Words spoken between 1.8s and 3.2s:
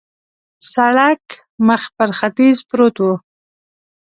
پر ختیځ پروت و.